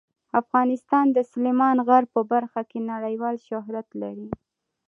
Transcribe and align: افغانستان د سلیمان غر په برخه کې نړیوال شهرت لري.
افغانستان 0.41 1.05
د 1.11 1.17
سلیمان 1.31 1.77
غر 1.87 2.03
په 2.13 2.21
برخه 2.31 2.61
کې 2.69 2.79
نړیوال 2.91 3.35
شهرت 3.47 3.87
لري. 4.01 4.29